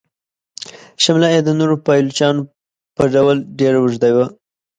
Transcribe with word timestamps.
شمله 1.03 1.27
یې 1.33 1.39
د 1.43 1.49
نورو 1.59 1.75
پایلوچانو 1.85 2.41
په 2.95 3.03
ډول 3.13 3.37
ډیره 3.59 3.77
اوږده 3.81 4.09
وه. 4.15 4.25